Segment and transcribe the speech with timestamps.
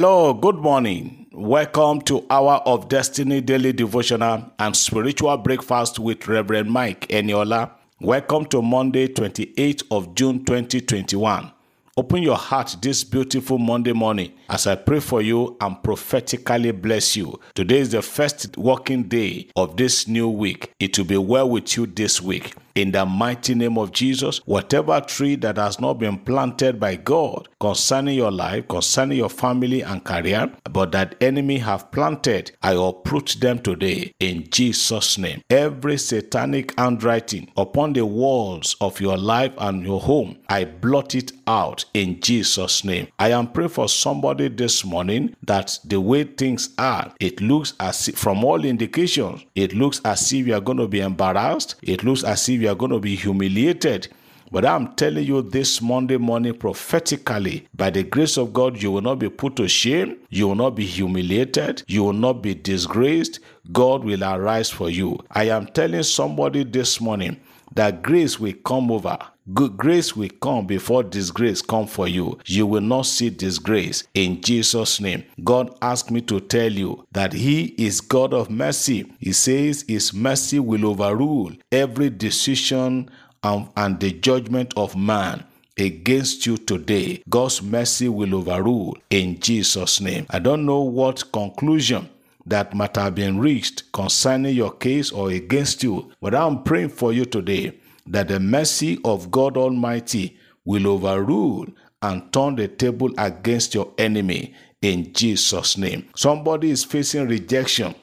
[0.00, 1.26] Hello, good morning.
[1.32, 7.72] Welcome to Hour of Destiny Daily Devotional and Spiritual Breakfast with Reverend Mike Eniola.
[8.00, 11.50] Welcome to Monday, 28th of June 2021.
[11.96, 17.16] Open your heart this beautiful Monday morning as I pray for you and prophetically bless
[17.16, 17.40] you.
[17.56, 20.72] Today is the first working day of this new week.
[20.78, 22.54] It will be well with you this week.
[22.78, 27.48] In the mighty name of Jesus, whatever tree that has not been planted by God
[27.58, 33.38] concerning your life, concerning your family and career, but that enemy have planted, I uproot
[33.40, 35.42] them today in Jesus' name.
[35.50, 41.32] Every satanic handwriting upon the walls of your life and your home, I blot it
[41.48, 43.08] out in Jesus' name.
[43.18, 48.06] I am praying for somebody this morning that the way things are, it looks as
[48.06, 51.74] if, from all indications, it looks as if you are going to be embarrassed.
[51.82, 54.08] It looks as if you are going to be humiliated.
[54.50, 59.02] But I'm telling you this Monday morning prophetically, by the grace of God, you will
[59.02, 63.40] not be put to shame, you will not be humiliated, you will not be disgraced.
[63.72, 65.18] God will arise for you.
[65.30, 67.38] I am telling somebody this morning
[67.74, 69.18] that grace will come over.
[69.54, 72.38] Good grace will come before disgrace come for you.
[72.44, 75.24] You will not see disgrace in Jesus' name.
[75.42, 79.10] God asked me to tell you that He is God of mercy.
[79.18, 83.10] He says His mercy will overrule every decision
[83.42, 85.44] and, and the judgment of man
[85.78, 87.22] against you today.
[87.28, 90.26] God's mercy will overrule in Jesus' name.
[90.30, 92.08] I don't know what conclusion
[92.48, 97.12] that might have been reached concerning your case or against you, but I'm praying for
[97.12, 101.66] you today that the mercy of God Almighty will overrule
[102.02, 106.08] and turn the table against your enemy in Jesus' name.
[106.14, 107.94] Somebody is facing rejection.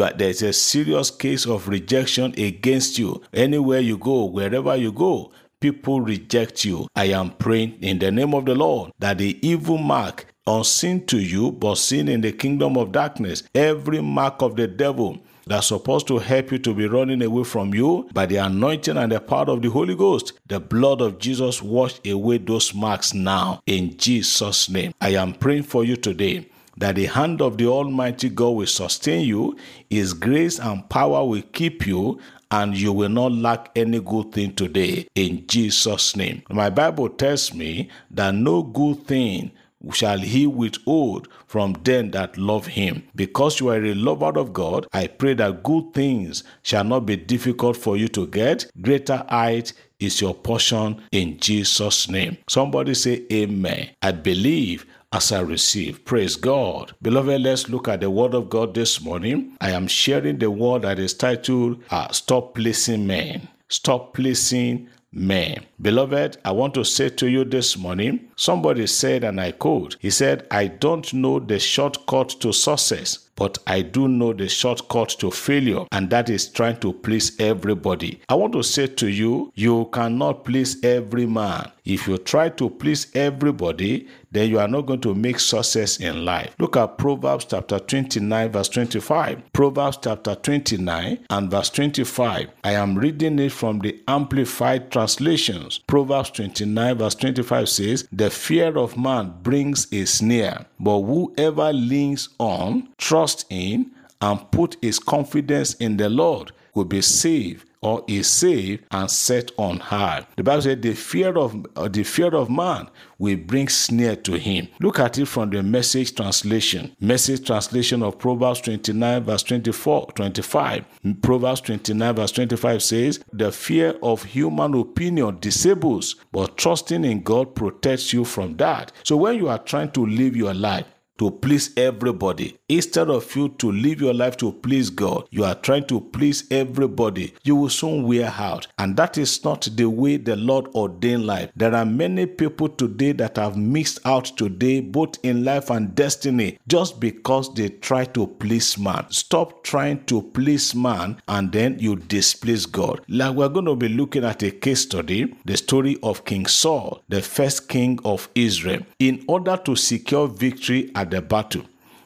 [0.00, 3.22] Are, there's a serious case of rejection against you.
[3.32, 6.86] Anywhere you go, wherever you go, people reject you.
[6.94, 11.18] I am praying in the name of the Lord that the evil mark unseen to
[11.18, 16.06] you, but seen in the kingdom of darkness, every mark of the devil that's supposed
[16.06, 19.50] to help you to be running away from you by the anointing and the power
[19.50, 20.32] of the Holy Ghost.
[20.46, 24.94] The blood of Jesus wash away those marks now in Jesus' name.
[25.00, 29.26] I am praying for you today that the hand of the Almighty God will sustain
[29.26, 29.56] you,
[29.90, 32.18] His grace and power will keep you,
[32.50, 36.42] and you will not lack any good thing today in Jesus' name.
[36.50, 39.52] My Bible tells me that no good thing
[39.92, 43.02] shall he withhold from them that love him.
[43.14, 47.16] Because you are a lover of God, I pray that good things shall not be
[47.16, 48.70] difficult for you to get.
[48.80, 52.36] Greater height is your portion in Jesus' name.
[52.48, 53.90] Somebody say, Amen.
[54.02, 56.04] I believe as I receive.
[56.04, 56.94] Praise God.
[57.02, 59.56] Beloved, let's look at the Word of God this morning.
[59.60, 63.48] I am sharing the word that is titled uh, Stop Pleasing Men.
[63.68, 65.64] Stop Pleasing Men.
[65.80, 70.10] Beloved, I want to say to you this morning, somebody said, and I quote, he
[70.10, 75.30] said, I don't know the shortcut to success, but I do know the shortcut to
[75.30, 78.20] failure, and that is trying to please everybody.
[78.28, 81.70] I want to say to you, you cannot please every man.
[81.84, 86.24] If you try to please everybody, then you are not going to make success in
[86.24, 86.54] life.
[86.58, 89.52] Look at Proverbs chapter 29, verse 25.
[89.52, 92.48] Proverbs chapter 29 and verse 25.
[92.62, 95.80] I am reading it from the Amplified translations.
[95.88, 102.28] Proverbs 29, verse 25 says, The fear of man brings a snare, but whoever leans
[102.38, 108.30] on, trusts in, and put his confidence in the Lord will be saved or is
[108.30, 110.26] saved and set on high.
[110.36, 112.88] The Bible said the fear of uh, the fear of man
[113.18, 114.68] will bring snare to him.
[114.80, 116.96] Look at it from the message translation.
[117.00, 120.84] Message translation of Proverbs 29 verse 24, 25.
[121.22, 127.54] Proverbs 29 verse 25 says, the fear of human opinion disables, but trusting in God
[127.54, 128.92] protects you from that.
[129.04, 130.86] So when you are trying to live your life,
[131.18, 132.56] to please everybody.
[132.68, 136.44] Instead of you to live your life to please God, you are trying to please
[136.50, 137.34] everybody.
[137.44, 138.66] You will soon wear out.
[138.78, 141.50] And that is not the way the Lord ordained life.
[141.54, 146.58] There are many people today that have missed out today, both in life and destiny,
[146.66, 149.06] just because they try to please man.
[149.10, 153.02] Stop trying to please man and then you displease God.
[153.08, 157.02] Like we're going to be looking at a case study, the story of King Saul,
[157.08, 158.80] the first king of Israel.
[158.98, 161.64] In order to secure victory at the battle,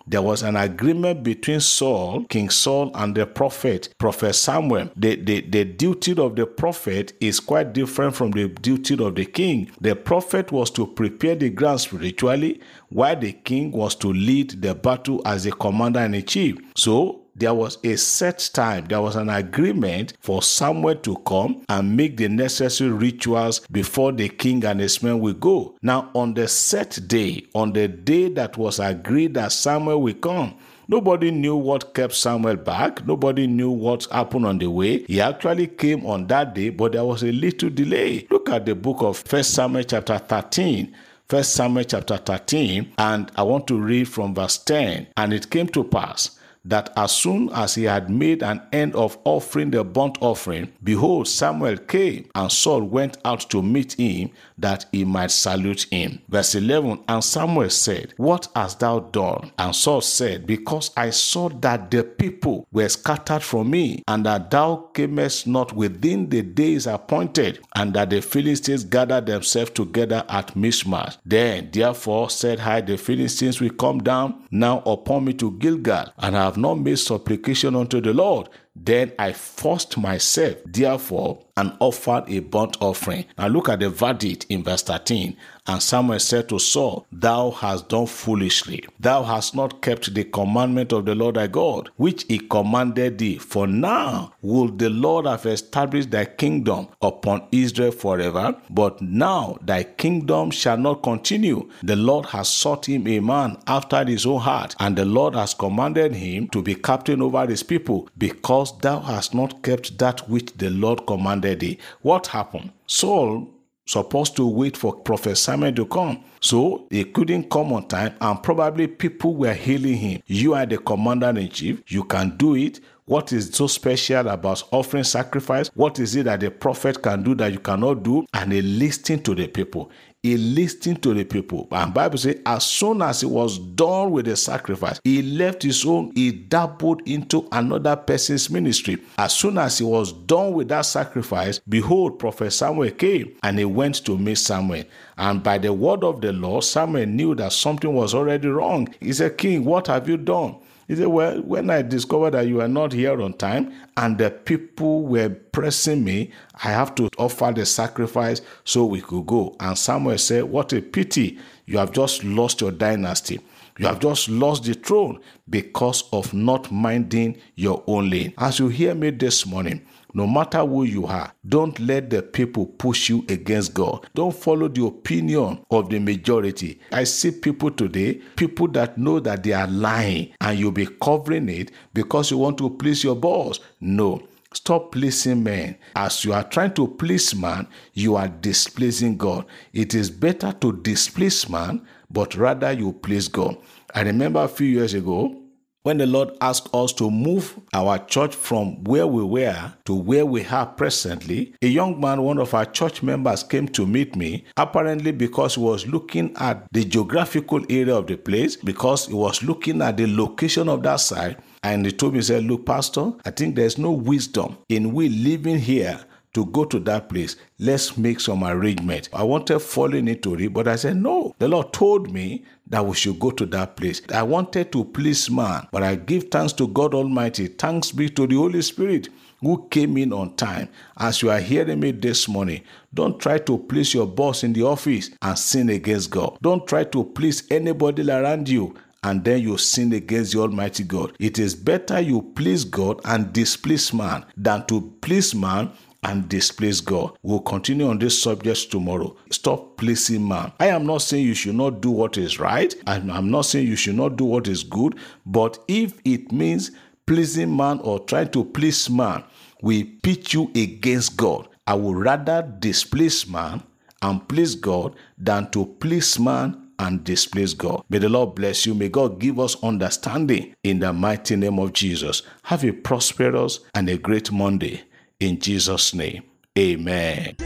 [0.08, 4.90] there was an agreement between Saul, King Saul, and the prophet, Prophet Samuel.
[4.96, 9.25] The, the, the duty of the prophet is quite different from the duty of the
[9.25, 9.69] king.
[9.81, 14.76] The prophet was to prepare the ground spiritually, while the king was to lead the
[14.76, 16.56] battle as the commander in chief.
[16.76, 21.97] So there was a set time, there was an agreement for Samuel to come and
[21.97, 25.77] make the necessary rituals before the king and his men will go.
[25.83, 30.56] Now, on the set day, on the day that was agreed that Samuel will come,
[30.88, 33.05] Nobody knew what kept Samuel back.
[33.05, 35.03] Nobody knew what happened on the way.
[35.06, 38.25] He actually came on that day, but there was a little delay.
[38.31, 40.94] Look at the book of First Samuel chapter 13.
[41.29, 45.09] First Samuel chapter 13, and I want to read from verse 10.
[45.17, 46.36] And it came to pass
[46.67, 51.29] that as soon as he had made an end of offering the burnt offering, behold,
[51.29, 56.21] Samuel came, and Saul went out to meet him that he might salute him.
[56.29, 59.53] Verse 11 And Samuel said, What hast thou done?
[59.59, 64.51] And Saul said, Because I saw that the people were scattered from me, and that
[64.51, 70.57] thou camest not within the days appointed, and that the Philistines gathered themselves together at
[70.57, 71.17] Michmash.
[71.25, 76.35] Then, therefore, said I, The Philistines will come down now upon me to Gilgal, and
[76.35, 78.49] have not made supplication unto the Lord.
[78.78, 83.25] Then I forced myself, therefore, and offered a burnt offering.
[83.38, 85.37] Now look at the verdict in verse 13.
[85.69, 88.84] And Samuel said to Saul, Thou hast done foolishly.
[89.00, 93.38] Thou hast not kept the commandment of the Lord thy God, which he commanded thee.
[93.38, 98.55] For now will the Lord have established thy kingdom upon Israel forever.
[98.70, 101.69] But now thy kingdom shall not continue.
[101.82, 105.55] The Lord has sought him a man after his own heart, and the Lord has
[105.55, 110.53] commanded him to be captain over his people, because thou hast not kept that which
[110.57, 111.79] the Lord commanded thee.
[112.03, 112.73] What happened?
[112.87, 113.49] Saul
[113.87, 116.25] supposed to wait for Prophet Samuel to come.
[116.41, 120.23] So he couldn't come on time, and probably people were hailing him.
[120.27, 122.81] You are the commander in chief, you can do it.
[123.05, 125.69] What is so special about offering sacrifice?
[125.75, 128.27] What is it that the prophet can do that you cannot do?
[128.35, 129.93] And he listened to the people.
[130.26, 131.69] He listened to the people.
[131.70, 135.87] And Bible says, as soon as he was done with the sacrifice, he left his
[135.87, 138.99] own, he dabbled into another person's ministry.
[139.19, 143.64] As soon as he was done with that sacrifice, behold, Prophet Samuel came and he
[143.64, 144.82] went to meet Samuel.
[145.17, 148.93] And by the word of the Lord, Samuel knew that something was already wrong.
[148.99, 150.56] He said, King, what have you done?
[150.88, 154.31] He said, Well, when I discovered that you were not here on time and the
[154.31, 159.56] people were pressing me, I have to offer the sacrifice so we could go.
[159.61, 161.38] And Samuel said, What a pity.
[161.67, 163.41] You have just lost your dynasty.
[163.79, 168.32] You have just lost the throne because of not minding your own lane.
[168.39, 169.85] As you hear me this morning,
[170.17, 174.09] no matter who you are, don't let the people push you against God.
[174.15, 176.81] Don't follow the opinion of the majority.
[176.91, 181.51] I see people today, people that know that they are lying and you'll be covering
[181.51, 183.61] it because you want to please your boss.
[183.79, 184.27] No.
[184.55, 185.77] Stop pleasing men.
[185.95, 189.45] As you are trying to please man, you are displeasing God.
[189.75, 193.59] It is better to displease man, but rather you please God.
[193.95, 195.43] I remember a few years ago,
[195.87, 200.27] when the Lord asked us to move our church from where we were to where
[200.27, 204.44] we are presently, a young man, one of our church members, came to meet me,
[204.56, 209.44] apparently because he was looking at the geographical area of the place, because he was
[209.44, 211.39] looking at the location of that site.
[211.63, 215.08] And he told me, he said, Look, Pastor, I think there's no wisdom in we
[215.08, 216.05] living here
[216.36, 217.36] to go to that place.
[217.58, 219.08] Let's make some arrangement.
[219.10, 221.34] I wanted falling into it, but I said, no.
[221.38, 224.02] The Lord told me that we should go to that place.
[224.12, 227.46] I wanted to please man, but I give thanks to God Almighty.
[227.46, 229.08] Thanks be to the Holy Spirit
[229.40, 230.69] who came in on time.
[230.98, 232.60] As you are hearing me this morning,
[232.93, 236.36] don't try to please your boss in the office and sin against God.
[236.43, 238.74] Don't try to please anybody around you
[239.06, 241.14] and then you sin against the Almighty God.
[241.20, 245.70] It is better you please God and displease man than to please man
[246.06, 247.19] and displease God.
[247.22, 249.17] We'll continue on this subject tomorrow.
[249.31, 250.53] Stop pleasing man.
[250.60, 253.67] I am not saying you should not do what is right, and I'm not saying
[253.67, 254.94] you should not do what is good,
[255.27, 256.70] but if it means
[257.06, 259.25] pleasing man or trying to please man,
[259.63, 261.48] we pitch you against God.
[261.67, 263.65] I would rather displease man
[264.01, 267.82] and please God than to please man and displease God.
[267.89, 268.75] May the Lord bless you.
[268.75, 272.22] May God give us understanding in the mighty name of Jesus.
[272.44, 274.84] Have a prosperous and a great Monday
[275.20, 276.23] in Jesus' name.
[276.58, 277.37] Amen.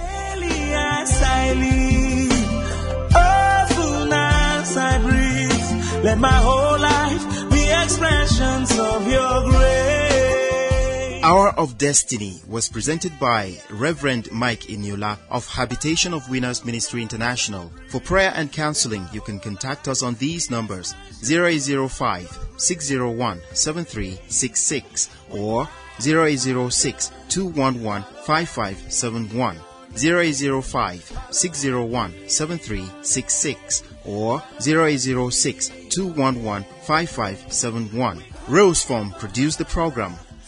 [6.03, 10.00] Let my whole life be expressions of your grace.
[11.31, 17.71] Hour of Destiny was presented by Reverend Mike Eniola of Habitation of Winners Ministry International.
[17.87, 25.69] For prayer and counseling, you can contact us on these numbers 0805 601 7366 or
[26.05, 29.57] 0806 211 5571.
[29.95, 38.25] 0805 601 7366 or 0806 211 5571.
[38.49, 40.17] Rose Form produced the program.